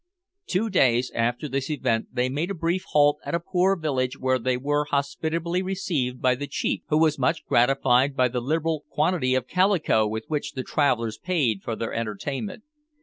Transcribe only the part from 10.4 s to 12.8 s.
the travellers paid for their entertainment.